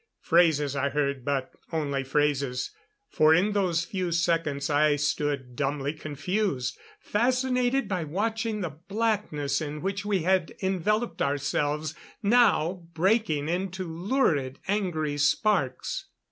[0.21, 2.71] Phrases I heard; but only phrases,
[3.07, 9.79] for in those few seconds I stood dumbly confused, fascinated by watching the blackness in
[9.83, 11.93] which we had enveloped ourselves
[12.23, 16.05] now breaking into lurid, angry sparks.